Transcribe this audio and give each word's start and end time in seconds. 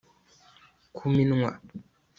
ku 0.95 1.03
minwa 1.13 1.51